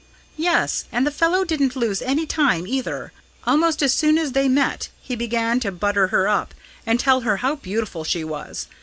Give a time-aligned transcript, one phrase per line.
[0.37, 3.11] "Yes, and the fellow didn't lose any time either.
[3.45, 6.55] Almost as soon as they met, he began to butter her up,
[6.87, 8.65] and tell her how beautiful she was.